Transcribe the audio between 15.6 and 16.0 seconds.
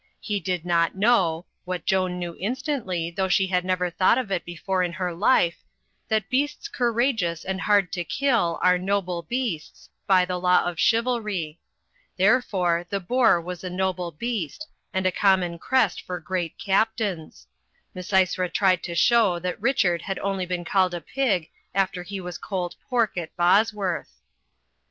FLYING INN